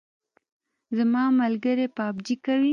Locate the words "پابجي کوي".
1.97-2.69